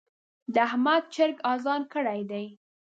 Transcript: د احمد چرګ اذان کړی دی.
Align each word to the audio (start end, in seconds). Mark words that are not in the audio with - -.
د 0.53 0.55
احمد 0.67 1.03
چرګ 1.15 1.37
اذان 1.53 1.81
کړی 1.93 2.21
دی. 2.31 2.45